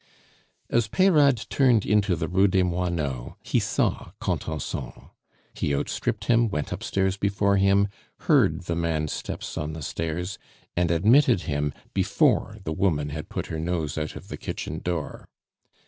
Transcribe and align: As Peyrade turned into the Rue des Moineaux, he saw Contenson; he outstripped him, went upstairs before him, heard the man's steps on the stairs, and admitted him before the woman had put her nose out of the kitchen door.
As 0.67 0.87
Peyrade 0.87 1.45
turned 1.51 1.85
into 1.85 2.15
the 2.15 2.27
Rue 2.27 2.47
des 2.47 2.63
Moineaux, 2.63 3.35
he 3.43 3.59
saw 3.59 4.13
Contenson; 4.19 5.11
he 5.53 5.75
outstripped 5.75 6.25
him, 6.25 6.49
went 6.49 6.71
upstairs 6.71 7.17
before 7.17 7.57
him, 7.57 7.87
heard 8.21 8.61
the 8.61 8.75
man's 8.75 9.13
steps 9.13 9.59
on 9.59 9.73
the 9.73 9.83
stairs, 9.83 10.39
and 10.75 10.89
admitted 10.89 11.41
him 11.41 11.71
before 11.93 12.57
the 12.63 12.73
woman 12.73 13.09
had 13.09 13.29
put 13.29 13.45
her 13.45 13.59
nose 13.59 13.95
out 13.95 14.15
of 14.15 14.29
the 14.29 14.37
kitchen 14.37 14.79
door. 14.79 15.29